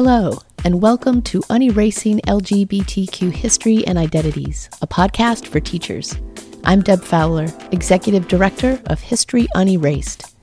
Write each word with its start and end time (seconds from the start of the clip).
Hello, 0.00 0.38
and 0.64 0.80
welcome 0.80 1.20
to 1.22 1.40
Unerasing 1.50 2.20
LGBTQ 2.20 3.32
History 3.32 3.84
and 3.84 3.98
Identities, 3.98 4.70
a 4.80 4.86
podcast 4.86 5.48
for 5.48 5.58
teachers. 5.58 6.14
I'm 6.62 6.82
Deb 6.82 7.02
Fowler, 7.02 7.48
Executive 7.72 8.28
Director 8.28 8.80
of 8.86 9.00
History 9.00 9.48
Unerased. 9.56 10.36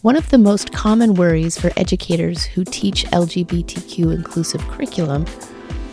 One 0.00 0.16
of 0.16 0.30
the 0.30 0.38
most 0.38 0.72
common 0.72 1.12
worries 1.16 1.60
for 1.60 1.70
educators 1.76 2.44
who 2.44 2.64
teach 2.64 3.04
LGBTQ 3.08 4.14
inclusive 4.14 4.62
curriculum 4.68 5.26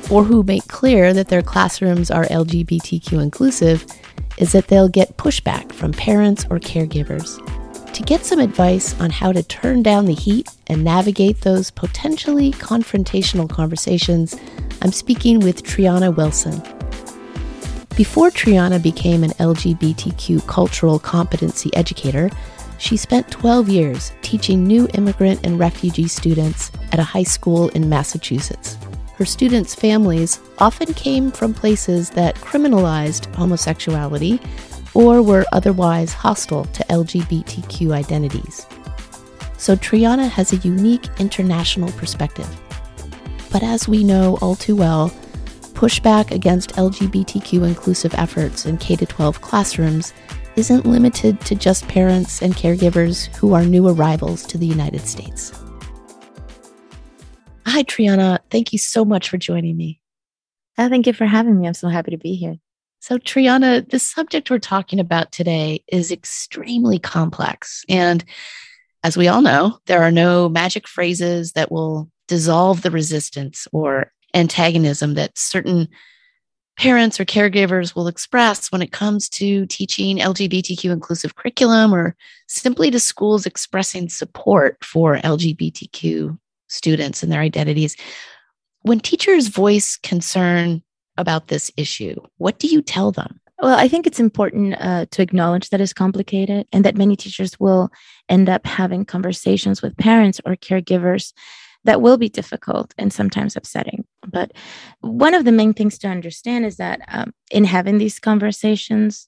or 0.10 0.24
who 0.24 0.42
make 0.44 0.66
clear 0.70 1.14
that 1.14 1.28
their 1.28 1.42
classrooms 1.42 2.10
are 2.10 2.24
LGBTQ 2.28 3.22
inclusive 3.22 3.86
is 4.38 4.54
that 4.54 4.70
they'll 4.70 4.88
get 4.88 5.18
pushback 5.18 5.74
from 5.74 5.92
parents 5.92 6.46
or 6.50 6.60
caregivers. 6.60 7.42
To 7.94 8.02
get 8.02 8.26
some 8.26 8.40
advice 8.40 9.00
on 9.00 9.12
how 9.12 9.32
to 9.32 9.44
turn 9.44 9.84
down 9.84 10.06
the 10.06 10.16
heat 10.16 10.50
and 10.66 10.84
navigate 10.84 11.42
those 11.42 11.70
potentially 11.70 12.52
confrontational 12.54 13.48
conversations, 13.48 14.36
I'm 14.82 14.92
speaking 14.92 15.42
with 15.42 15.62
Triana 15.62 16.14
Wilson. 16.16 16.60
Before 17.96 18.32
Triana 18.32 18.82
became 18.82 19.24
an 19.24 19.30
LGBTQ 19.32 20.48
cultural 20.48 20.98
competency 20.98 21.70
educator, 21.76 22.32
she 22.80 22.98
spent 22.98 23.30
12 23.30 23.70
years 23.70 24.12
teaching 24.24 24.64
new 24.64 24.88
immigrant 24.96 25.46
and 25.46 25.60
refugee 25.60 26.08
students 26.08 26.72
at 26.92 26.98
a 26.98 27.04
high 27.04 27.22
school 27.22 27.70
in 27.70 27.90
Massachusetts. 27.90 28.76
Her 29.18 29.26
students' 29.26 29.76
families 29.76 30.40
often 30.58 30.96
came 30.96 31.32
from 31.32 31.54
places 31.54 32.10
that 32.10 32.36
criminalized 32.38 33.34
homosexuality 33.36 34.40
or 34.94 35.22
were 35.22 35.46
otherwise 35.52 36.14
hostile 36.14 36.66
to 36.66 36.84
LGBTQ 36.86 37.92
identities. 37.92 38.66
So 39.58 39.76
Triana 39.76 40.30
has 40.30 40.52
a 40.54 40.58
unique 40.58 41.08
international 41.20 41.92
perspective. 41.94 42.50
But 43.52 43.64
as 43.64 43.88
we 43.88 44.04
know 44.04 44.38
all 44.42 44.56
too 44.56 44.76
well, 44.76 45.10
pushback 45.74 46.32
against 46.32 46.72
LGBTQ 46.72 47.68
inclusive 47.68 48.14
efforts 48.16 48.66
in 48.66 48.78
K 48.78 48.96
12 48.96 49.42
classrooms 49.42 50.14
isn't 50.56 50.86
limited 50.86 51.42
to 51.42 51.56
just 51.56 51.88
parents 51.88 52.42
and 52.42 52.54
caregivers 52.54 53.28
who 53.36 53.54
are 53.54 53.66
new 53.66 53.88
arrivals 53.88 54.46
to 54.48 54.58
the 54.58 54.68
United 54.68 55.02
States. 55.02 55.52
Hi, 57.66 57.84
Triana. 57.84 58.40
Thank 58.52 58.72
you 58.72 58.80
so 58.80 59.04
much 59.04 59.30
for 59.30 59.38
joining 59.38 59.76
me. 59.76 60.00
Oh, 60.78 60.90
thank 60.90 61.08
you 61.08 61.14
for 61.14 61.26
having 61.26 61.60
me. 61.60 61.68
I'm 61.68 61.74
so 61.74 61.88
happy 61.88 62.12
to 62.12 62.18
be 62.18 62.36
here. 62.36 62.58
So, 63.04 63.18
Triana, 63.18 63.86
the 63.90 64.00
subject 64.00 64.50
we're 64.50 64.60
talking 64.60 64.98
about 64.98 65.34
today 65.34 65.84
is 65.90 66.06
mm-hmm. 66.06 66.14
extremely 66.14 67.00
complex. 67.00 67.84
And 67.90 68.24
as 69.04 69.18
we 69.18 69.28
all 69.28 69.42
know, 69.42 69.80
there 69.88 70.02
are 70.04 70.10
no 70.10 70.48
magic 70.48 70.88
phrases 70.88 71.52
that 71.52 71.70
will 71.70 72.10
dissolve 72.30 72.82
the 72.82 72.92
resistance 72.92 73.68
or 73.74 74.14
antagonism 74.34 75.16
that 75.16 75.38
certain 75.38 75.90
parents 76.80 77.20
or 77.20 77.26
caregivers 77.26 77.94
will 77.94 78.08
express 78.08 78.72
when 78.72 78.82
it 78.82 78.94
comes 78.94 79.28
to 79.32 79.66
teaching 79.66 80.20
LGBTQ 80.20 80.90
inclusive 80.90 81.36
curriculum 81.36 81.94
or 81.94 82.16
simply 82.48 82.90
to 82.90 83.02
schools 83.02 83.46
expressing 83.46 84.08
support 84.08 84.78
for 84.82 85.18
LGBTQ 85.18 86.40
students 86.70 87.22
and 87.22 87.30
their 87.34 87.42
identities. 87.42 87.98
When 88.84 89.02
teachers 89.02 89.48
voice 89.48 89.98
concern 89.98 90.84
about 91.18 91.48
this 91.48 91.72
issue, 91.78 92.16
what 92.38 92.60
do 92.60 92.68
you 92.68 92.82
tell 92.82 93.12
them? 93.12 93.40
Well, 93.62 93.78
I 93.78 93.88
think 93.88 94.06
it's 94.06 94.20
important 94.20 94.76
uh, 94.80 95.06
to 95.12 95.22
acknowledge 95.22 95.70
that 95.70 95.80
it's 95.80 95.94
complicated 95.94 96.68
and 96.74 96.84
that 96.84 96.98
many 96.98 97.16
teachers 97.16 97.60
will 97.60 97.92
end 98.28 98.50
up 98.50 98.66
having 98.66 99.06
conversations 99.06 99.82
with 99.82 99.96
parents 99.98 100.42
or 100.46 100.56
caregivers 100.56 101.32
that 101.86 102.02
will 102.02 102.18
be 102.18 102.30
difficult 102.30 102.94
and 102.98 103.12
sometimes 103.12 103.56
upsetting. 103.56 104.06
But 104.28 104.52
one 105.02 105.34
of 105.34 105.46
the 105.46 105.52
main 105.52 105.74
things 105.74 105.98
to 106.00 106.08
understand 106.08 106.66
is 106.66 106.78
that 106.78 107.02
um, 107.10 107.34
in 107.52 107.66
having 107.66 107.98
these 107.98 108.20
conversations, 108.20 109.28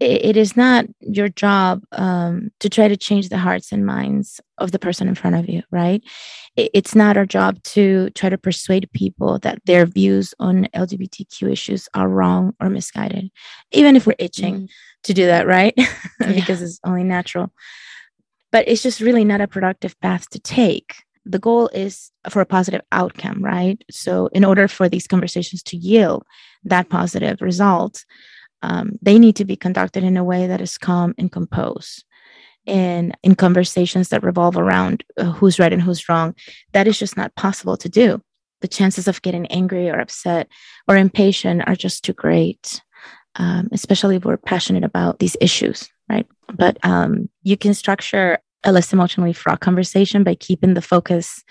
it 0.00 0.36
is 0.36 0.56
not 0.56 0.86
your 1.00 1.28
job 1.28 1.84
um, 1.92 2.50
to 2.60 2.70
try 2.70 2.88
to 2.88 2.96
change 2.96 3.28
the 3.28 3.36
hearts 3.36 3.70
and 3.70 3.84
minds 3.84 4.40
of 4.56 4.72
the 4.72 4.78
person 4.78 5.08
in 5.08 5.14
front 5.14 5.36
of 5.36 5.46
you, 5.46 5.62
right? 5.70 6.02
It's 6.56 6.94
not 6.94 7.18
our 7.18 7.26
job 7.26 7.62
to 7.64 8.08
try 8.10 8.30
to 8.30 8.38
persuade 8.38 8.90
people 8.94 9.38
that 9.40 9.60
their 9.66 9.84
views 9.84 10.34
on 10.40 10.68
LGBTQ 10.74 11.52
issues 11.52 11.86
are 11.92 12.08
wrong 12.08 12.54
or 12.60 12.70
misguided, 12.70 13.30
even 13.72 13.94
if 13.94 14.06
we're 14.06 14.14
itching 14.18 14.60
mm. 14.62 14.68
to 15.04 15.12
do 15.12 15.26
that, 15.26 15.46
right? 15.46 15.78
because 16.18 16.62
it's 16.62 16.80
only 16.82 17.04
natural. 17.04 17.52
But 18.52 18.66
it's 18.68 18.82
just 18.82 19.00
really 19.00 19.24
not 19.24 19.42
a 19.42 19.48
productive 19.48 20.00
path 20.00 20.30
to 20.30 20.40
take. 20.40 20.94
The 21.26 21.38
goal 21.38 21.68
is 21.68 22.10
for 22.30 22.40
a 22.40 22.46
positive 22.46 22.80
outcome, 22.90 23.44
right? 23.44 23.82
So, 23.90 24.28
in 24.28 24.44
order 24.44 24.66
for 24.66 24.88
these 24.88 25.06
conversations 25.06 25.62
to 25.64 25.76
yield 25.76 26.24
that 26.64 26.88
positive 26.88 27.42
result, 27.42 28.04
um, 28.62 28.98
they 29.02 29.18
need 29.18 29.36
to 29.36 29.44
be 29.44 29.56
conducted 29.56 30.04
in 30.04 30.16
a 30.16 30.24
way 30.24 30.46
that 30.46 30.60
is 30.60 30.78
calm 30.78 31.14
and 31.18 31.32
composed. 31.32 32.04
And 32.66 33.16
in 33.22 33.34
conversations 33.34 34.10
that 34.10 34.22
revolve 34.22 34.56
around 34.56 35.02
uh, 35.16 35.32
who's 35.32 35.58
right 35.58 35.72
and 35.72 35.80
who's 35.80 36.08
wrong 36.08 36.34
that 36.72 36.86
is 36.86 36.98
just 36.98 37.16
not 37.16 37.34
possible 37.34 37.76
to 37.78 37.88
do. 37.88 38.20
The 38.60 38.68
chances 38.68 39.08
of 39.08 39.22
getting 39.22 39.46
angry 39.46 39.88
or 39.88 39.98
upset 39.98 40.46
or 40.86 40.96
impatient 40.96 41.62
are 41.66 41.74
just 41.74 42.04
too 42.04 42.12
great 42.12 42.82
um, 43.36 43.68
especially 43.72 44.16
if 44.16 44.24
we're 44.24 44.36
passionate 44.36 44.84
about 44.84 45.20
these 45.20 45.36
issues 45.40 45.88
right? 46.10 46.26
But 46.52 46.76
um, 46.82 47.30
you 47.42 47.56
can 47.56 47.72
structure 47.72 48.38
a 48.64 48.72
less 48.72 48.92
emotionally 48.92 49.32
fraught 49.32 49.60
conversation 49.60 50.24
by 50.24 50.34
keeping 50.34 50.74
the 50.74 50.82
focus 50.82 51.42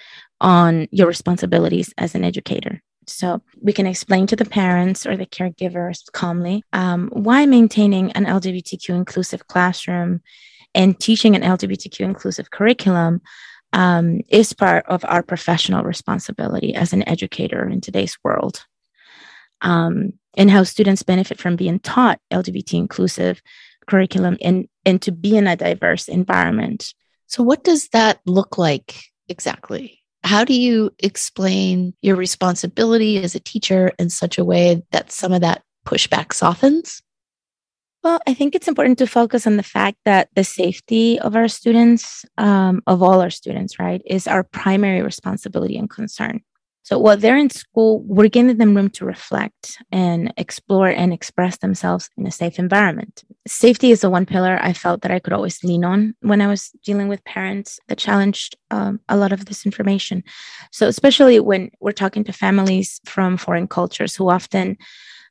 on 0.42 0.88
your 0.92 1.08
responsibilities 1.08 1.94
as 1.98 2.14
an 2.14 2.24
educator 2.24 2.82
so 3.12 3.42
we 3.62 3.74
can 3.74 3.88
explain 3.88 4.28
to 4.28 4.36
the 4.36 4.46
parents 4.46 5.06
or 5.06 5.18
the 5.18 5.26
caregivers 5.26 6.12
calmly 6.12 6.64
um, 6.74 7.10
why 7.12 7.46
maintaining 7.46 8.12
an 8.14 8.26
LGBTQ 8.26 8.90
inclusive 8.90 9.48
classroom 9.48 10.22
and 10.76 11.00
teaching 11.00 11.36
an 11.36 11.42
LGBTQ 11.42 12.02
inclusive 12.02 12.52
curriculum 12.52 13.22
um, 13.74 14.22
is 14.30 14.54
part 14.54 14.86
of 14.88 15.06
our 15.06 15.24
professional 15.24 15.84
responsibility 15.84 16.76
as 16.76 16.94
an 16.94 17.08
educator 17.08 17.68
in 17.68 17.82
today's 17.82 18.18
world. 18.24 18.66
Um, 19.62 20.14
and 20.38 20.50
how 20.50 20.64
students 20.64 21.04
benefit 21.04 21.40
from 21.40 21.56
being 21.56 21.80
taught 21.80 22.20
LGBT 22.32 22.76
inclusive 22.76 23.42
curriculum 23.88 24.38
and, 24.42 24.68
and 24.86 25.02
to 25.02 25.12
be 25.12 25.36
in 25.36 25.48
a 25.48 25.56
diverse 25.56 26.08
environment. 26.08 26.94
So, 27.28 27.44
what 27.44 27.64
does 27.64 27.90
that 27.90 28.22
look 28.26 28.58
like 28.58 29.04
exactly? 29.28 30.02
How 30.30 30.46
do 30.46 30.54
you 30.54 30.92
explain 31.00 31.96
your 32.04 32.16
responsibility 32.16 33.18
as 33.18 33.34
a 33.34 33.40
teacher 33.40 33.94
in 33.98 34.12
such 34.12 34.38
a 34.38 34.46
way 34.46 34.84
that 34.92 35.12
some 35.12 35.34
of 35.34 35.42
that 35.42 35.64
pushback 35.88 36.34
softens? 36.34 37.02
Well, 38.04 38.20
I 38.28 38.36
think 38.36 38.54
it's 38.54 38.68
important 38.68 39.00
to 39.00 39.08
focus 39.08 39.48
on 39.48 39.58
the 39.58 39.64
fact 39.64 39.98
that 40.06 40.30
the 40.36 40.44
safety 40.44 41.18
of 41.18 41.36
our 41.36 41.48
students, 41.48 42.26
um, 42.38 42.84
of 42.86 43.02
all 43.02 43.22
our 43.22 43.32
students, 43.32 43.80
right, 43.80 44.04
is 44.06 44.28
our 44.28 44.44
primary 44.44 45.02
responsibility 45.02 45.80
and 45.80 45.90
concern. 45.90 46.42
So 46.90 46.98
while 46.98 47.18
they're 47.18 47.38
in 47.38 47.52
school, 47.52 48.02
we're 48.02 48.30
giving 48.30 48.58
them 48.58 48.76
room 48.76 48.90
to 48.98 49.06
reflect 49.06 49.78
and 49.92 50.34
explore 50.38 50.88
and 50.88 51.14
express 51.14 51.58
themselves 51.58 52.10
in 52.18 52.26
a 52.26 52.32
safe 52.32 52.58
environment. 52.58 53.24
Safety 53.48 53.92
is 53.92 54.02
the 54.02 54.10
one 54.10 54.26
pillar 54.26 54.58
I 54.60 54.74
felt 54.74 55.04
that 55.04 55.12
I 55.12 55.20
could 55.20 55.34
always 55.34 55.64
lean 55.64 55.86
on 55.86 56.16
when 56.22 56.42
I 56.42 56.48
was 56.48 56.72
dealing 56.84 57.08
with 57.08 57.24
parents 57.26 57.80
that 57.90 58.00
challenged 58.00 58.58
um, 58.72 59.00
a 59.08 59.18
lot 59.18 59.32
of 59.32 59.46
this 59.46 59.68
information. 59.68 60.24
So 60.72 60.88
especially 60.88 61.40
when 61.40 61.70
we're 61.80 61.92
talking 61.92 62.24
to 62.24 62.34
families 62.34 63.00
from 63.06 63.38
foreign 63.38 63.68
cultures 63.68 64.16
who 64.16 64.28
often 64.28 64.76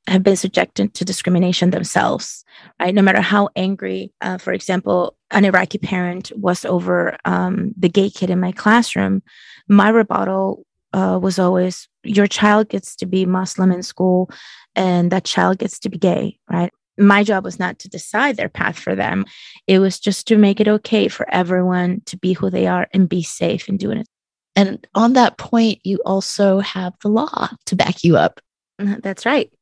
have 0.07 0.23
been 0.23 0.37
subjected 0.37 0.95
to 0.95 1.05
discrimination 1.05 1.71
themselves, 1.71 2.45
right? 2.79 2.95
No 2.95 3.03
matter 3.03 3.21
how 3.21 3.49
angry, 3.57 4.13
uh, 4.21 4.39
for 4.39 4.53
example, 4.53 5.17
an 5.33 5.45
Iraqi 5.45 5.79
parent 5.79 6.31
was 6.37 6.65
over 6.65 7.17
um, 7.25 7.73
the 7.77 7.89
gay 7.89 8.11
kid 8.11 8.31
in 8.31 8.39
my 8.39 8.53
classroom, 8.53 9.25
my 9.69 9.89
rebuttal 9.89 10.65
uh, 10.93 11.19
was 11.21 11.39
always 11.39 11.89
your 12.03 12.27
child 12.27 12.69
gets 12.69 12.97
to 12.97 13.07
be 13.07 13.27
Muslim 13.27 13.71
in 13.73 13.83
school 13.83 14.31
and 14.75 15.11
that 15.11 15.25
child 15.25 15.59
gets 15.59 15.79
to 15.81 15.89
be 15.89 15.99
gay, 15.99 16.39
right? 16.51 16.73
My 16.97 17.23
job 17.23 17.45
was 17.45 17.59
not 17.59 17.79
to 17.81 17.89
decide 17.89 18.37
their 18.37 18.49
path 18.49 18.79
for 18.79 18.95
them. 18.95 19.25
It 19.67 19.79
was 19.79 20.01
just 20.01 20.27
to 20.29 20.37
make 20.37 20.61
it 20.61 20.69
okay 20.69 21.09
for 21.09 21.29
everyone 21.31 22.03
to 22.07 22.17
be 22.17 22.33
who 22.33 22.51
they 22.51 22.67
are 22.67 22.89
and 22.93 23.09
be 23.09 23.23
safe 23.23 23.69
in 23.69 23.77
doing 23.77 23.99
it. 23.99 24.09
And 24.57 24.85
on 24.95 25.13
that 25.13 25.39
point, 25.39 25.79
you 25.85 26.01
also 26.05 26.59
have 26.59 26.95
the 27.03 27.09
law 27.09 27.51
to 27.67 27.77
back 27.77 28.03
you 28.03 28.17
up. 28.17 28.41
That's 28.79 29.25
right. 29.25 29.53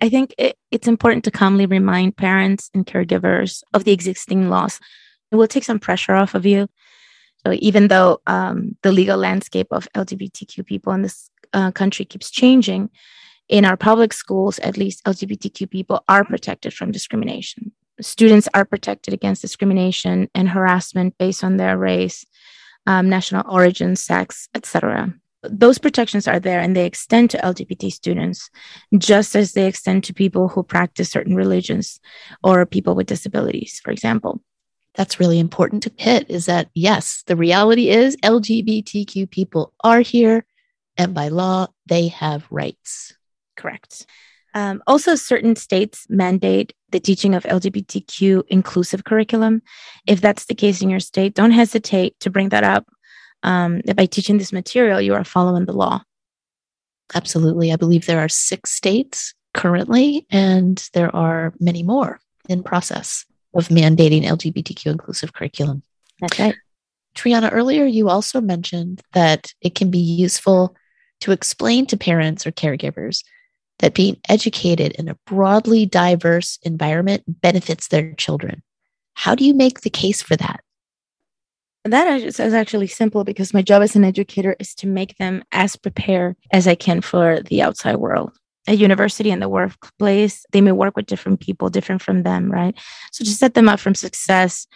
I 0.00 0.08
think 0.08 0.34
it, 0.38 0.56
it's 0.70 0.86
important 0.86 1.24
to 1.24 1.30
calmly 1.30 1.66
remind 1.66 2.16
parents 2.16 2.70
and 2.74 2.86
caregivers 2.86 3.62
of 3.72 3.84
the 3.84 3.92
existing 3.92 4.48
laws. 4.48 4.78
It 5.32 5.36
will 5.36 5.48
take 5.48 5.64
some 5.64 5.80
pressure 5.80 6.14
off 6.14 6.34
of 6.34 6.46
you 6.46 6.68
even 7.52 7.88
though 7.88 8.20
um, 8.26 8.76
the 8.82 8.92
legal 8.92 9.16
landscape 9.16 9.68
of 9.70 9.88
LGBTQ 9.94 10.64
people 10.66 10.92
in 10.92 11.02
this 11.02 11.30
uh, 11.52 11.70
country 11.70 12.04
keeps 12.04 12.30
changing, 12.30 12.90
in 13.48 13.64
our 13.64 13.76
public 13.76 14.12
schools, 14.12 14.58
at 14.60 14.76
least 14.76 15.04
LGBTQ 15.04 15.70
people 15.70 16.02
are 16.08 16.24
protected 16.24 16.74
from 16.74 16.90
discrimination. 16.90 17.72
Students 18.00 18.48
are 18.54 18.64
protected 18.64 19.14
against 19.14 19.42
discrimination 19.42 20.28
and 20.34 20.48
harassment 20.48 21.16
based 21.18 21.44
on 21.44 21.56
their 21.56 21.78
race, 21.78 22.26
um, 22.86 23.08
national 23.08 23.44
origin, 23.48 23.96
sex, 23.96 24.48
etc. 24.54 25.14
those 25.42 25.78
protections 25.78 26.26
are 26.26 26.40
there 26.40 26.60
and 26.60 26.74
they 26.74 26.86
extend 26.86 27.30
to 27.30 27.38
LGBT 27.38 27.92
students 27.92 28.50
just 28.98 29.36
as 29.36 29.52
they 29.52 29.66
extend 29.66 30.02
to 30.02 30.12
people 30.12 30.48
who 30.48 30.62
practice 30.62 31.08
certain 31.08 31.36
religions 31.36 32.00
or 32.42 32.66
people 32.66 32.96
with 32.96 33.06
disabilities, 33.06 33.80
for 33.84 33.92
example. 33.92 34.40
That's 34.96 35.20
really 35.20 35.38
important 35.38 35.82
to 35.84 35.92
hit 35.96 36.30
is 36.30 36.46
that 36.46 36.70
yes, 36.74 37.22
the 37.26 37.36
reality 37.36 37.90
is 37.90 38.16
LGBTQ 38.16 39.30
people 39.30 39.74
are 39.84 40.00
here 40.00 40.46
and 40.96 41.14
by 41.14 41.28
law 41.28 41.68
they 41.86 42.08
have 42.08 42.46
rights. 42.50 43.14
Correct. 43.56 44.06
Um, 44.54 44.82
also, 44.86 45.14
certain 45.16 45.54
states 45.54 46.06
mandate 46.08 46.72
the 46.88 46.98
teaching 46.98 47.34
of 47.34 47.42
LGBTQ 47.42 48.44
inclusive 48.48 49.04
curriculum. 49.04 49.60
If 50.06 50.22
that's 50.22 50.46
the 50.46 50.54
case 50.54 50.80
in 50.80 50.88
your 50.88 51.00
state, 51.00 51.34
don't 51.34 51.50
hesitate 51.50 52.18
to 52.20 52.30
bring 52.30 52.48
that 52.48 52.64
up. 52.64 52.88
Um, 53.42 53.82
by 53.94 54.06
teaching 54.06 54.38
this 54.38 54.52
material, 54.52 55.00
you 55.02 55.12
are 55.12 55.24
following 55.24 55.66
the 55.66 55.74
law. 55.74 56.02
Absolutely. 57.14 57.70
I 57.70 57.76
believe 57.76 58.06
there 58.06 58.20
are 58.20 58.30
six 58.30 58.72
states 58.72 59.34
currently, 59.52 60.26
and 60.30 60.88
there 60.94 61.14
are 61.14 61.52
many 61.60 61.82
more 61.82 62.18
in 62.48 62.62
process 62.62 63.26
of 63.56 63.68
mandating 63.68 64.24
LGBTQ 64.24 64.86
inclusive 64.86 65.32
curriculum. 65.32 65.82
That's 66.20 66.38
right. 66.38 66.54
Triana, 67.16 67.48
earlier 67.50 67.84
you 67.84 68.08
also 68.08 68.40
mentioned 68.40 69.02
that 69.14 69.52
it 69.60 69.74
can 69.74 69.90
be 69.90 69.98
useful 69.98 70.76
to 71.20 71.32
explain 71.32 71.86
to 71.86 71.96
parents 71.96 72.46
or 72.46 72.52
caregivers 72.52 73.24
that 73.78 73.94
being 73.94 74.18
educated 74.28 74.92
in 74.92 75.08
a 75.08 75.18
broadly 75.26 75.86
diverse 75.86 76.58
environment 76.62 77.22
benefits 77.26 77.88
their 77.88 78.12
children. 78.14 78.62
How 79.14 79.34
do 79.34 79.44
you 79.44 79.54
make 79.54 79.80
the 79.80 79.90
case 79.90 80.22
for 80.22 80.36
that? 80.36 80.60
That 81.84 82.20
is 82.20 82.40
actually 82.40 82.88
simple 82.88 83.22
because 83.22 83.54
my 83.54 83.62
job 83.62 83.82
as 83.82 83.94
an 83.94 84.04
educator 84.04 84.56
is 84.58 84.74
to 84.76 84.86
make 84.86 85.16
them 85.18 85.44
as 85.52 85.76
prepared 85.76 86.36
as 86.50 86.66
I 86.66 86.74
can 86.74 87.00
for 87.00 87.40
the 87.40 87.62
outside 87.62 87.96
world. 87.96 88.36
At 88.66 88.78
university 88.78 89.30
and 89.30 89.40
the 89.40 89.48
workplace, 89.48 90.44
they 90.52 90.60
may 90.60 90.72
work 90.72 90.96
with 90.96 91.06
different 91.06 91.40
people, 91.40 91.70
different 91.70 92.02
from 92.02 92.24
them, 92.24 92.50
right? 92.50 92.76
So 93.12 93.24
to 93.24 93.30
set 93.30 93.54
them 93.54 93.68
up 93.68 93.78
from 93.78 93.94
success 93.94 94.66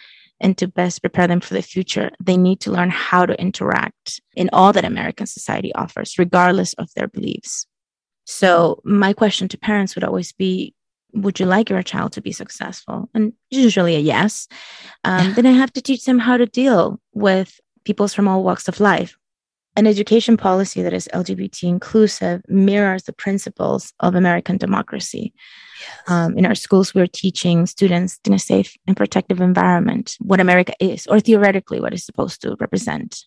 and 0.41 0.57
to 0.59 0.69
best 0.69 1.03
prepare 1.03 1.27
them 1.27 1.41
for 1.41 1.55
the 1.55 1.63
future, 1.63 2.11
they 2.21 2.37
need 2.37 2.61
to 2.61 2.71
learn 2.71 2.91
how 2.91 3.27
to 3.27 3.39
interact 3.41 4.21
in 4.35 4.49
all 4.53 4.73
that 4.73 4.85
American 4.85 5.27
society 5.27 5.75
offers, 5.75 6.19
regardless 6.19 6.73
of 6.75 6.89
their 6.95 7.09
beliefs. 7.09 7.67
So 8.25 8.81
my 8.85 9.13
question 9.13 9.49
to 9.49 9.59
parents 9.59 9.95
would 9.95 10.05
always 10.05 10.33
be, 10.33 10.75
would 11.13 11.41
you 11.41 11.47
like 11.47 11.69
your 11.69 11.83
child 11.83 12.13
to 12.13 12.23
be 12.23 12.33
successful? 12.33 13.11
And 13.13 13.33
usually 13.51 13.97
a 13.97 13.99
yes. 13.99 14.47
Um, 15.03 15.35
then 15.35 15.47
I 15.47 15.53
have 15.53 15.73
to 15.73 15.83
teach 15.83 16.05
them 16.05 16.21
how 16.21 16.37
to 16.37 16.47
deal 16.47 17.01
with 17.13 17.61
people 17.85 18.07
from 18.09 18.29
all 18.29 18.45
walks 18.45 18.69
of 18.69 18.79
life. 18.79 19.17
An 19.77 19.87
education 19.87 20.37
policy 20.37 20.83
that 20.83 20.93
is 20.93 21.09
LGBT 21.15 21.63
inclusive 21.63 22.43
mirrors 22.49 23.05
the 23.05 23.13
principles 23.13 23.93
of 24.01 24.15
American 24.15 24.57
democracy. 24.57 25.33
Yes. 25.81 26.11
Um, 26.11 26.37
in 26.37 26.45
our 26.45 26.57
schools, 26.57 26.95
we're 26.95 27.07
teaching 27.07 27.67
students 27.67 28.19
in 28.27 28.33
a 28.33 28.39
safe 28.39 28.77
and 28.87 28.97
protective 28.97 29.41
environment 29.41 30.17
what 30.21 30.41
America 30.41 30.73
is, 30.81 31.07
or 31.07 31.21
theoretically 31.21 31.81
what 31.81 31.93
it's 31.93 32.05
supposed 32.05 32.43
to 32.43 32.57
represent. 32.59 33.25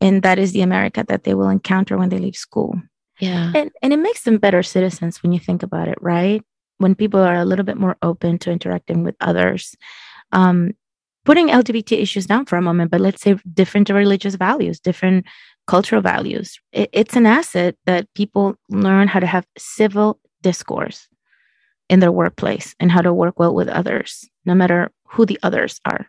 And 0.00 0.22
that 0.24 0.38
is 0.38 0.52
the 0.52 0.62
America 0.62 1.04
that 1.06 1.22
they 1.22 1.34
will 1.34 1.48
encounter 1.48 1.96
when 1.96 2.08
they 2.08 2.18
leave 2.18 2.36
school. 2.36 2.74
Yeah. 3.20 3.52
And, 3.54 3.70
and 3.82 3.92
it 3.92 3.98
makes 3.98 4.24
them 4.24 4.38
better 4.38 4.64
citizens 4.64 5.22
when 5.22 5.32
you 5.32 5.38
think 5.38 5.62
about 5.62 5.86
it, 5.86 5.98
right? 6.00 6.42
When 6.78 6.96
people 6.96 7.20
are 7.20 7.36
a 7.36 7.44
little 7.44 7.64
bit 7.64 7.76
more 7.76 7.96
open 8.02 8.38
to 8.40 8.50
interacting 8.50 9.04
with 9.04 9.14
others. 9.20 9.76
Um, 10.32 10.72
putting 11.24 11.48
LGBT 11.48 12.00
issues 12.00 12.26
down 12.26 12.46
for 12.46 12.56
a 12.56 12.62
moment, 12.62 12.90
but 12.90 13.00
let's 13.00 13.22
say 13.22 13.36
different 13.54 13.88
religious 13.90 14.34
values, 14.34 14.80
different 14.80 15.26
cultural 15.66 16.02
values. 16.02 16.58
It, 16.72 16.90
it's 16.92 17.16
an 17.16 17.26
asset 17.26 17.76
that 17.86 18.12
people 18.14 18.56
learn 18.68 19.08
how 19.08 19.20
to 19.20 19.26
have 19.26 19.46
civil 19.58 20.18
discourse 20.42 21.08
in 21.88 22.00
their 22.00 22.12
workplace 22.12 22.74
and 22.80 22.90
how 22.90 23.00
to 23.02 23.12
work 23.12 23.38
well 23.38 23.54
with 23.54 23.68
others, 23.68 24.28
no 24.44 24.54
matter 24.54 24.90
who 25.08 25.26
the 25.26 25.38
others 25.42 25.80
are. 25.84 26.06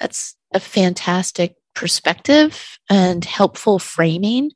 That's 0.00 0.36
a 0.52 0.60
fantastic 0.60 1.56
perspective 1.74 2.78
and 2.88 3.24
helpful 3.24 3.78
framing 3.78 4.50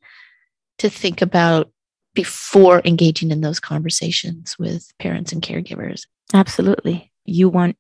to 0.79 0.89
think 0.89 1.23
about 1.23 1.71
before 2.15 2.81
engaging 2.85 3.31
in 3.31 3.41
those 3.41 3.61
conversations 3.61 4.57
with 4.59 4.91
parents 4.99 5.33
and 5.33 5.43
caregivers. 5.43 6.03
Absolutely. 6.33 7.13
You 7.25 7.49
want 7.49 7.77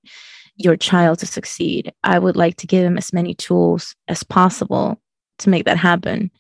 your 0.57 0.77
child 0.77 1.19
to 1.21 1.27
succeed. 1.27 1.93
I 2.03 2.19
would 2.19 2.37
like 2.37 2.57
to 2.59 2.67
give 2.67 2.83
them 2.83 2.99
as 2.99 3.13
many 3.13 3.35
tools 3.35 3.95
as 4.09 4.23
possible 4.23 5.01
to 5.39 5.51
make 5.51 5.65
that 5.65 5.77
happen. 5.77 6.31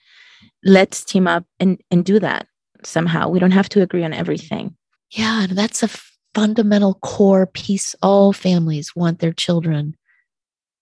Let's 0.64 1.05
team 1.05 1.26
up 1.26 1.44
and, 1.61 1.81
and 1.91 2.05
do 2.05 2.19
that 2.20 2.46
somehow. 2.82 3.29
We 3.29 3.38
don't 3.38 3.50
have 3.50 3.69
to 3.70 3.82
agree 3.82 4.05
on 4.05 4.12
everything. 4.12 4.76
Yeah, 5.11 5.46
that's 5.50 5.82
a 5.82 5.91
fundamental 6.35 6.94
core 6.94 7.46
piece. 7.46 7.94
All 8.02 8.32
families 8.32 8.94
want 8.96 9.20
their 9.20 9.32
children 9.32 9.96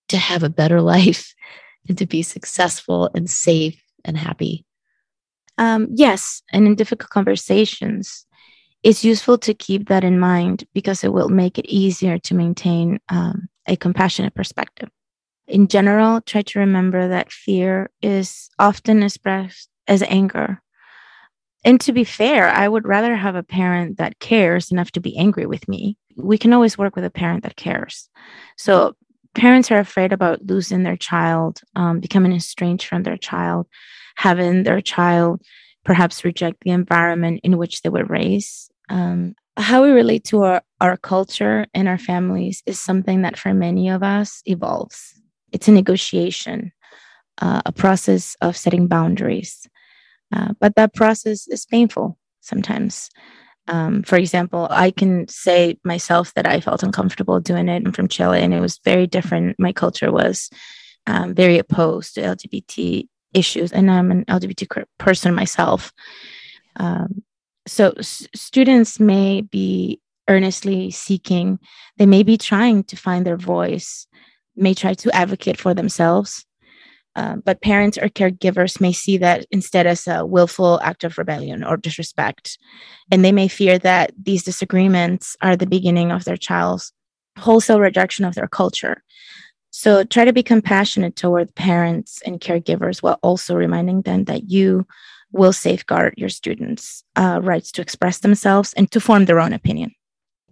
to 0.08 0.16
have 0.16 0.42
a 0.42 0.50
better 0.50 0.80
life 0.80 1.34
and 1.88 1.98
to 1.98 2.06
be 2.06 2.22
successful 2.22 3.10
and 3.14 3.28
safe 3.28 3.82
and 4.04 4.16
happy. 4.16 4.64
Um, 5.58 5.88
yes, 5.90 6.42
and 6.52 6.66
in 6.66 6.74
difficult 6.74 7.10
conversations, 7.10 8.26
it's 8.82 9.04
useful 9.04 9.38
to 9.38 9.54
keep 9.54 9.88
that 9.88 10.02
in 10.02 10.18
mind 10.18 10.64
because 10.74 11.04
it 11.04 11.12
will 11.12 11.28
make 11.28 11.58
it 11.58 11.66
easier 11.66 12.18
to 12.18 12.34
maintain 12.34 12.98
um, 13.08 13.48
a 13.68 13.76
compassionate 13.76 14.34
perspective. 14.34 14.88
In 15.52 15.68
general, 15.68 16.20
try 16.22 16.42
to 16.42 16.58
remember 16.58 17.08
that 17.08 17.30
fear 17.30 17.90
is 18.00 18.48
often 18.58 19.02
expressed 19.02 19.68
as 19.86 20.02
anger. 20.02 20.60
And 21.64 21.80
to 21.82 21.92
be 21.92 22.04
fair, 22.04 22.48
I 22.48 22.66
would 22.66 22.86
rather 22.86 23.14
have 23.14 23.36
a 23.36 23.42
parent 23.42 23.98
that 23.98 24.18
cares 24.18 24.72
enough 24.72 24.90
to 24.92 25.00
be 25.00 25.16
angry 25.16 25.46
with 25.46 25.68
me. 25.68 25.96
We 26.16 26.38
can 26.38 26.52
always 26.52 26.76
work 26.76 26.96
with 26.96 27.04
a 27.04 27.10
parent 27.10 27.44
that 27.44 27.56
cares. 27.56 28.08
So, 28.56 28.94
parents 29.34 29.70
are 29.70 29.78
afraid 29.78 30.12
about 30.12 30.44
losing 30.44 30.82
their 30.82 30.96
child, 30.96 31.60
um, 31.76 32.00
becoming 32.00 32.32
estranged 32.32 32.86
from 32.86 33.02
their 33.02 33.16
child 33.16 33.66
having 34.16 34.62
their 34.62 34.80
child 34.80 35.42
perhaps 35.84 36.24
reject 36.24 36.58
the 36.62 36.70
environment 36.70 37.40
in 37.42 37.58
which 37.58 37.82
they 37.82 37.88
were 37.88 38.04
raised. 38.04 38.70
Um, 38.88 39.34
how 39.56 39.82
we 39.82 39.90
relate 39.90 40.24
to 40.24 40.42
our, 40.42 40.62
our 40.80 40.96
culture 40.96 41.66
and 41.74 41.88
our 41.88 41.98
families 41.98 42.62
is 42.66 42.78
something 42.78 43.22
that 43.22 43.38
for 43.38 43.52
many 43.52 43.88
of 43.88 44.02
us 44.02 44.42
evolves. 44.46 45.20
It's 45.52 45.68
a 45.68 45.72
negotiation, 45.72 46.72
uh, 47.40 47.62
a 47.66 47.72
process 47.72 48.36
of 48.40 48.56
setting 48.56 48.86
boundaries. 48.86 49.66
Uh, 50.32 50.54
but 50.60 50.74
that 50.76 50.94
process 50.94 51.46
is 51.48 51.66
painful 51.66 52.18
sometimes. 52.40 53.10
Um, 53.68 54.02
for 54.02 54.16
example, 54.16 54.66
I 54.70 54.90
can 54.90 55.28
say 55.28 55.78
myself 55.84 56.34
that 56.34 56.46
I 56.46 56.60
felt 56.60 56.82
uncomfortable 56.82 57.38
doing 57.38 57.68
it. 57.68 57.86
I'm 57.86 57.92
from 57.92 58.08
Chile 58.08 58.40
and 58.40 58.52
it 58.52 58.60
was 58.60 58.80
very 58.84 59.06
different. 59.06 59.58
My 59.58 59.72
culture 59.72 60.10
was 60.10 60.50
um, 61.06 61.34
very 61.34 61.58
opposed 61.58 62.14
to 62.14 62.22
LGBT 62.22 63.08
issues, 63.34 63.72
and 63.72 63.90
I'm 63.90 64.10
an 64.10 64.24
LGBT 64.26 64.84
person 64.98 65.34
myself. 65.34 65.92
Um, 66.76 67.22
so 67.66 67.92
s- 67.98 68.26
students 68.34 69.00
may 69.00 69.40
be 69.40 70.00
earnestly 70.28 70.90
seeking, 70.90 71.58
they 71.98 72.06
may 72.06 72.22
be 72.22 72.36
trying 72.36 72.84
to 72.84 72.96
find 72.96 73.26
their 73.26 73.36
voice, 73.36 74.06
may 74.56 74.74
try 74.74 74.94
to 74.94 75.14
advocate 75.14 75.58
for 75.58 75.74
themselves. 75.74 76.44
Uh, 77.14 77.36
but 77.44 77.60
parents 77.60 77.98
or 77.98 78.08
caregivers 78.08 78.80
may 78.80 78.92
see 78.92 79.18
that 79.18 79.44
instead 79.50 79.86
as 79.86 80.06
a 80.06 80.24
willful 80.24 80.80
act 80.82 81.04
of 81.04 81.18
rebellion 81.18 81.62
or 81.62 81.76
disrespect. 81.76 82.58
And 83.10 83.22
they 83.22 83.32
may 83.32 83.48
fear 83.48 83.78
that 83.80 84.12
these 84.20 84.42
disagreements 84.42 85.36
are 85.42 85.54
the 85.54 85.66
beginning 85.66 86.10
of 86.10 86.24
their 86.24 86.38
child's 86.38 86.90
wholesale 87.38 87.80
rejection 87.80 88.24
of 88.24 88.34
their 88.34 88.48
culture. 88.48 89.02
So 89.70 90.04
try 90.04 90.24
to 90.24 90.32
be 90.32 90.42
compassionate 90.42 91.16
toward 91.16 91.54
parents 91.54 92.22
and 92.24 92.40
caregivers 92.40 93.02
while 93.02 93.18
also 93.22 93.54
reminding 93.56 94.02
them 94.02 94.24
that 94.24 94.50
you 94.50 94.86
will 95.32 95.52
safeguard 95.52 96.14
your 96.16 96.28
students' 96.28 97.04
uh, 97.16 97.40
rights 97.42 97.72
to 97.72 97.82
express 97.82 98.18
themselves 98.18 98.74
and 98.74 98.90
to 98.90 99.00
form 99.00 99.24
their 99.24 99.40
own 99.40 99.52
opinion. 99.52 99.92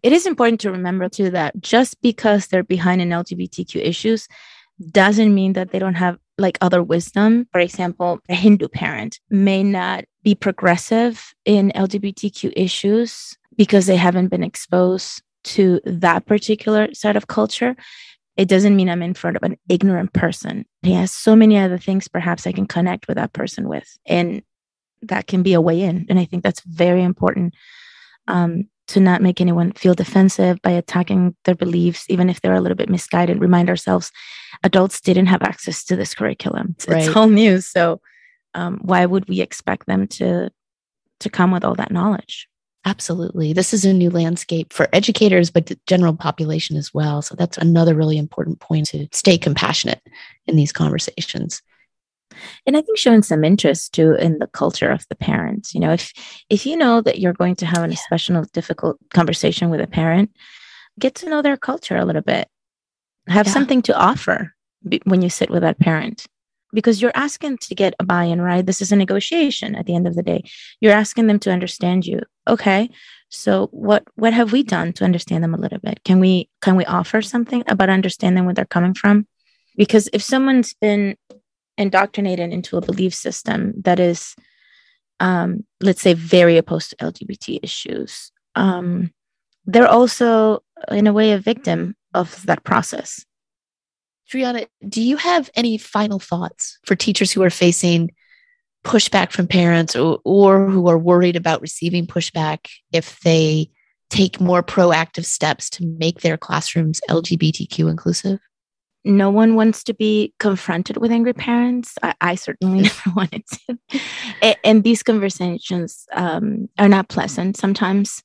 It 0.02 0.12
is 0.12 0.26
important 0.26 0.60
to 0.62 0.70
remember 0.70 1.08
too 1.08 1.30
that 1.30 1.60
just 1.60 2.00
because 2.00 2.46
they're 2.46 2.62
behind 2.62 3.00
in 3.00 3.10
LGBTQ 3.10 3.80
issues 3.84 4.28
doesn't 4.90 5.34
mean 5.34 5.52
that 5.54 5.72
they 5.72 5.78
don't 5.78 5.94
have 5.94 6.18
like 6.38 6.58
other 6.60 6.82
wisdom. 6.82 7.46
For 7.52 7.60
example, 7.60 8.18
a 8.28 8.34
Hindu 8.34 8.68
parent 8.68 9.20
may 9.28 9.62
not 9.62 10.04
be 10.22 10.34
progressive 10.34 11.34
in 11.44 11.72
LGBTQ 11.74 12.52
issues 12.56 13.36
because 13.56 13.86
they 13.86 13.96
haven't 13.96 14.28
been 14.28 14.42
exposed 14.42 15.22
to 15.42 15.80
that 15.84 16.26
particular 16.26 16.92
side 16.94 17.16
of 17.16 17.26
culture 17.26 17.76
it 18.40 18.48
doesn't 18.48 18.74
mean 18.74 18.88
I'm 18.88 19.02
in 19.02 19.12
front 19.12 19.36
of 19.36 19.42
an 19.42 19.58
ignorant 19.68 20.14
person. 20.14 20.64
He 20.80 20.94
has 20.94 21.12
so 21.12 21.36
many 21.36 21.58
other 21.58 21.76
things 21.76 22.08
perhaps 22.08 22.46
I 22.46 22.52
can 22.52 22.66
connect 22.66 23.06
with 23.06 23.16
that 23.16 23.34
person 23.34 23.68
with. 23.68 23.98
And 24.06 24.40
that 25.02 25.26
can 25.26 25.42
be 25.42 25.52
a 25.52 25.60
way 25.60 25.82
in. 25.82 26.06
And 26.08 26.18
I 26.18 26.24
think 26.24 26.42
that's 26.42 26.62
very 26.62 27.02
important 27.02 27.52
um, 28.28 28.69
to 28.90 29.00
not 29.00 29.22
make 29.22 29.40
anyone 29.40 29.72
feel 29.72 29.94
defensive 29.94 30.60
by 30.62 30.72
attacking 30.72 31.36
their 31.44 31.54
beliefs, 31.54 32.06
even 32.08 32.28
if 32.28 32.40
they're 32.40 32.54
a 32.54 32.60
little 32.60 32.76
bit 32.76 32.90
misguided. 32.90 33.40
Remind 33.40 33.68
ourselves 33.68 34.10
adults 34.64 35.00
didn't 35.00 35.26
have 35.26 35.42
access 35.42 35.84
to 35.84 35.96
this 35.96 36.14
curriculum. 36.14 36.74
It's, 36.80 36.88
right. 36.88 37.06
it's 37.06 37.16
all 37.16 37.28
new. 37.28 37.60
So 37.60 38.00
um, 38.54 38.80
why 38.82 39.06
would 39.06 39.28
we 39.28 39.40
expect 39.40 39.86
them 39.86 40.06
to 40.08 40.50
to 41.20 41.30
come 41.30 41.50
with 41.50 41.64
all 41.64 41.74
that 41.74 41.92
knowledge? 41.92 42.48
Absolutely. 42.86 43.52
This 43.52 43.74
is 43.74 43.84
a 43.84 43.92
new 43.92 44.08
landscape 44.08 44.72
for 44.72 44.88
educators, 44.92 45.50
but 45.50 45.66
the 45.66 45.78
general 45.86 46.14
population 46.14 46.78
as 46.78 46.94
well. 46.94 47.20
So 47.20 47.34
that's 47.34 47.58
another 47.58 47.94
really 47.94 48.16
important 48.16 48.60
point 48.60 48.86
to 48.88 49.06
stay 49.12 49.36
compassionate 49.36 50.00
in 50.46 50.56
these 50.56 50.72
conversations. 50.72 51.60
And 52.66 52.76
I 52.76 52.82
think 52.82 52.98
showing 52.98 53.22
some 53.22 53.44
interest 53.44 53.92
too 53.92 54.14
in 54.14 54.38
the 54.38 54.46
culture 54.46 54.90
of 54.90 55.06
the 55.08 55.16
parents. 55.16 55.74
You 55.74 55.80
know, 55.80 55.92
if 55.92 56.12
if 56.48 56.66
you 56.66 56.76
know 56.76 57.00
that 57.00 57.18
you're 57.18 57.32
going 57.32 57.56
to 57.56 57.66
have 57.66 57.82
an 57.82 57.90
yeah. 57.90 57.96
especially 57.96 58.46
difficult 58.52 58.98
conversation 59.10 59.70
with 59.70 59.80
a 59.80 59.86
parent, 59.86 60.30
get 60.98 61.14
to 61.16 61.28
know 61.28 61.42
their 61.42 61.56
culture 61.56 61.96
a 61.96 62.04
little 62.04 62.22
bit. 62.22 62.48
Have 63.28 63.46
yeah. 63.46 63.52
something 63.52 63.82
to 63.82 63.96
offer 63.96 64.54
when 65.04 65.22
you 65.22 65.30
sit 65.30 65.50
with 65.50 65.62
that 65.62 65.78
parent 65.78 66.26
because 66.72 67.02
you're 67.02 67.12
asking 67.14 67.58
to 67.58 67.74
get 67.74 67.94
a 67.98 68.04
buy-in 68.04 68.40
right 68.40 68.66
this 68.66 68.80
is 68.80 68.92
a 68.92 68.96
negotiation 68.96 69.74
at 69.74 69.86
the 69.86 69.94
end 69.94 70.06
of 70.06 70.14
the 70.14 70.22
day 70.22 70.42
you're 70.80 70.92
asking 70.92 71.26
them 71.26 71.38
to 71.38 71.50
understand 71.50 72.06
you 72.06 72.20
okay 72.48 72.88
so 73.28 73.68
what 73.72 74.04
what 74.14 74.32
have 74.32 74.52
we 74.52 74.62
done 74.62 74.92
to 74.92 75.04
understand 75.04 75.42
them 75.44 75.54
a 75.54 75.58
little 75.58 75.78
bit 75.78 76.00
can 76.04 76.20
we 76.20 76.48
can 76.60 76.76
we 76.76 76.84
offer 76.86 77.20
something 77.20 77.62
about 77.68 77.90
understanding 77.90 78.44
where 78.44 78.54
they're 78.54 78.64
coming 78.64 78.94
from 78.94 79.26
because 79.76 80.08
if 80.12 80.22
someone's 80.22 80.74
been 80.74 81.16
indoctrinated 81.80 82.52
into 82.52 82.76
a 82.76 82.80
belief 82.80 83.14
system 83.14 83.72
that 83.82 83.98
is 83.98 84.34
um, 85.18 85.64
let's 85.80 86.00
say 86.00 86.14
very 86.14 86.56
opposed 86.56 86.90
to 86.90 86.96
lgbt 86.96 87.58
issues 87.62 88.30
um, 88.54 89.12
they're 89.66 89.88
also 89.88 90.62
in 90.90 91.06
a 91.06 91.12
way 91.12 91.32
a 91.32 91.38
victim 91.38 91.96
of 92.14 92.44
that 92.46 92.64
process 92.64 93.24
Triana, 94.30 94.66
do 94.88 95.02
you 95.02 95.16
have 95.16 95.50
any 95.56 95.76
final 95.76 96.20
thoughts 96.20 96.78
for 96.84 96.94
teachers 96.94 97.32
who 97.32 97.42
are 97.42 97.50
facing 97.50 98.12
pushback 98.84 99.32
from 99.32 99.46
parents 99.46 99.96
or, 99.96 100.20
or 100.24 100.68
who 100.70 100.88
are 100.88 100.98
worried 100.98 101.36
about 101.36 101.60
receiving 101.60 102.06
pushback 102.06 102.68
if 102.92 103.18
they 103.20 103.70
take 104.08 104.40
more 104.40 104.62
proactive 104.62 105.24
steps 105.24 105.68
to 105.70 105.86
make 105.98 106.20
their 106.20 106.36
classrooms 106.36 107.00
LGBTQ 107.08 107.90
inclusive? 107.90 108.38
No 109.04 109.30
one 109.30 109.54
wants 109.54 109.82
to 109.84 109.94
be 109.94 110.34
confronted 110.38 110.98
with 110.98 111.10
angry 111.10 111.32
parents. 111.32 111.94
I, 112.02 112.14
I 112.20 112.34
certainly 112.34 112.82
never 112.82 113.10
wanted 113.16 113.44
to. 113.46 113.78
and, 114.42 114.56
and 114.64 114.84
these 114.84 115.02
conversations 115.02 116.06
um, 116.12 116.68
are 116.78 116.88
not 116.88 117.08
pleasant 117.08 117.56
sometimes 117.56 118.22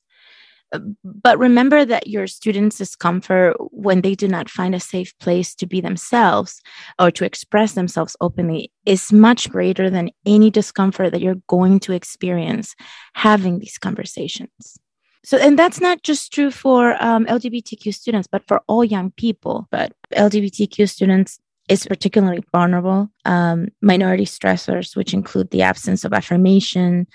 but 1.04 1.38
remember 1.38 1.84
that 1.84 2.08
your 2.08 2.26
students' 2.26 2.78
discomfort 2.78 3.56
when 3.70 4.00
they 4.00 4.14
do 4.14 4.28
not 4.28 4.50
find 4.50 4.74
a 4.74 4.80
safe 4.80 5.16
place 5.18 5.54
to 5.56 5.66
be 5.66 5.80
themselves 5.80 6.60
or 6.98 7.10
to 7.12 7.24
express 7.24 7.72
themselves 7.72 8.16
openly 8.20 8.72
is 8.84 9.12
much 9.12 9.48
greater 9.50 9.88
than 9.90 10.10
any 10.24 10.50
discomfort 10.50 11.12
that 11.12 11.20
you're 11.20 11.40
going 11.46 11.80
to 11.80 11.92
experience 11.92 12.74
having 13.14 13.58
these 13.58 13.78
conversations. 13.78 14.78
So, 15.26 15.38
and 15.38 15.58
that's 15.58 15.80
not 15.80 16.04
just 16.04 16.32
true 16.32 16.52
for 16.52 17.02
um, 17.02 17.26
LGBTQ 17.26 17.92
students, 17.92 18.28
but 18.30 18.46
for 18.46 18.62
all 18.68 18.84
young 18.84 19.10
people. 19.10 19.66
But 19.72 19.92
LGBTQ 20.12 20.88
students 20.88 21.40
is 21.68 21.84
particularly 21.84 22.44
vulnerable. 22.52 23.10
Um, 23.24 23.70
minority 23.82 24.24
stressors, 24.24 24.94
which 24.94 25.12
include 25.12 25.50
the 25.50 25.62
absence 25.62 26.04
of 26.04 26.12
affirmation, 26.12 27.08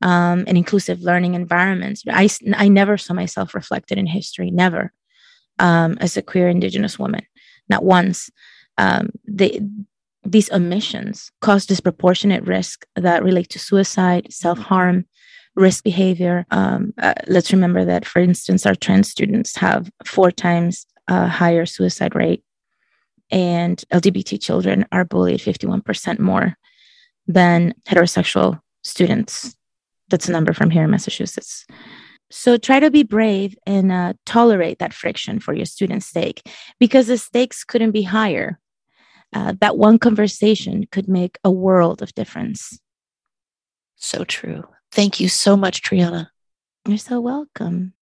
um, 0.00 0.44
and 0.46 0.56
inclusive 0.56 1.02
learning 1.02 1.34
environments. 1.34 2.04
I, 2.08 2.30
I 2.56 2.68
never 2.68 2.96
saw 2.96 3.12
myself 3.12 3.54
reflected 3.54 3.98
in 3.98 4.06
history, 4.06 4.50
never, 4.50 4.90
um, 5.58 5.98
as 6.00 6.16
a 6.16 6.22
queer 6.22 6.48
Indigenous 6.48 6.98
woman, 6.98 7.26
not 7.68 7.84
once. 7.84 8.30
Um, 8.78 9.10
they, 9.26 9.60
these 10.24 10.50
omissions 10.52 11.30
cause 11.42 11.66
disproportionate 11.66 12.46
risk 12.46 12.86
that 12.96 13.22
relate 13.22 13.50
to 13.50 13.58
suicide, 13.58 14.32
self 14.32 14.58
harm, 14.58 15.04
risk 15.58 15.84
behavior. 15.84 16.46
Um, 16.50 16.94
uh, 16.98 17.14
let's 17.26 17.52
remember 17.52 17.84
that, 17.84 18.06
for 18.06 18.20
instance, 18.20 18.64
our 18.64 18.74
trans 18.74 19.10
students 19.10 19.56
have 19.56 19.90
four 20.04 20.30
times 20.30 20.86
a 21.08 21.26
higher 21.26 21.66
suicide 21.66 22.14
rate, 22.14 22.44
and 23.30 23.82
LGBT 23.92 24.40
children 24.40 24.86
are 24.92 25.04
bullied 25.04 25.40
51% 25.40 26.18
more 26.18 26.54
than 27.26 27.74
heterosexual 27.86 28.60
students 28.82 29.56
that's 30.08 30.28
a 30.28 30.32
number 30.32 30.52
from 30.52 30.70
here 30.70 30.84
in 30.84 30.90
Massachusetts. 30.90 31.66
So 32.30 32.56
try 32.56 32.80
to 32.80 32.90
be 32.90 33.02
brave 33.02 33.56
and 33.66 33.90
uh, 33.90 34.14
tolerate 34.26 34.78
that 34.80 34.92
friction 34.92 35.40
for 35.40 35.54
your 35.54 35.64
students' 35.64 36.06
sake 36.06 36.42
because 36.78 37.06
the 37.06 37.16
stakes 37.16 37.64
couldn't 37.64 37.92
be 37.92 38.02
higher. 38.02 38.58
Uh, 39.32 39.54
that 39.60 39.76
one 39.76 39.98
conversation 39.98 40.86
could 40.90 41.08
make 41.08 41.38
a 41.44 41.50
world 41.50 42.02
of 42.02 42.14
difference. 42.14 42.78
So 43.96 44.24
true. 44.24 44.64
Thank 44.92 45.20
you 45.20 45.28
so 45.28 45.56
much, 45.56 45.82
Triana. 45.82 46.28
You're 46.86 46.98
so 46.98 47.20
welcome. 47.20 47.92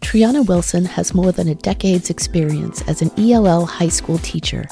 Triana 0.00 0.46
Wilson 0.46 0.84
has 0.84 1.14
more 1.14 1.32
than 1.32 1.48
a 1.48 1.54
decade's 1.54 2.10
experience 2.10 2.82
as 2.88 3.02
an 3.02 3.10
ELL 3.18 3.66
high 3.66 3.88
school 3.88 4.18
teacher 4.18 4.66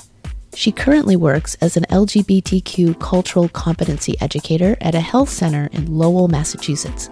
she 0.55 0.71
currently 0.71 1.17
works 1.17 1.57
as 1.57 1.77
an 1.77 1.85
LGBTQ 1.91 3.01
cultural 3.01 3.49
competency 3.49 4.15
educator 4.21 4.77
at 4.81 4.95
a 4.95 5.01
health 5.01 5.29
center 5.29 5.69
in 5.73 5.99
Lowell, 5.99 6.29
Massachusetts, 6.29 7.09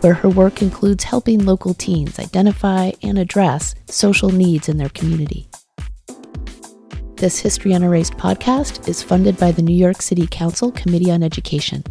where 0.00 0.14
her 0.14 0.28
work 0.28 0.62
includes 0.62 1.04
helping 1.04 1.44
local 1.44 1.74
teens 1.74 2.18
identify 2.18 2.92
and 3.02 3.18
address 3.18 3.74
social 3.88 4.30
needs 4.30 4.68
in 4.68 4.78
their 4.78 4.88
community. 4.90 5.48
This 7.16 7.40
History 7.40 7.72
Unerased 7.72 8.14
podcast 8.14 8.88
is 8.88 9.02
funded 9.02 9.36
by 9.36 9.52
the 9.52 9.62
New 9.62 9.76
York 9.76 10.00
City 10.00 10.26
Council 10.30 10.70
Committee 10.72 11.10
on 11.10 11.22
Education. 11.22 11.82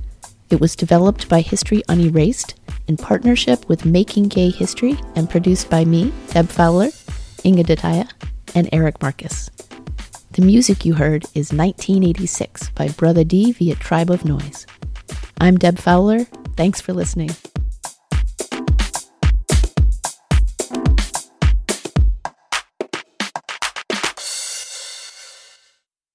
It 0.49 0.61
was 0.61 0.77
developed 0.77 1.27
by 1.27 1.41
History 1.41 1.83
Unerased 1.89 2.55
in 2.87 2.95
partnership 2.95 3.67
with 3.67 3.85
Making 3.85 4.29
Gay 4.29 4.49
History 4.49 4.97
and 5.15 5.29
produced 5.29 5.69
by 5.69 5.83
me, 5.83 6.13
Deb 6.29 6.47
Fowler, 6.47 6.87
Inge 7.43 7.65
De 7.65 7.75
Taeye, 7.75 8.09
and 8.55 8.69
Eric 8.71 9.01
Marcus. 9.01 9.49
The 10.31 10.41
music 10.41 10.85
you 10.85 10.93
heard 10.93 11.25
is 11.35 11.51
1986 11.51 12.69
by 12.69 12.87
Brother 12.89 13.25
D 13.25 13.51
via 13.51 13.75
Tribe 13.75 14.09
of 14.09 14.23
Noise. 14.23 14.65
I'm 15.41 15.57
Deb 15.57 15.79
Fowler. 15.79 16.23
Thanks 16.55 16.79
for 16.79 16.93
listening. 16.93 17.31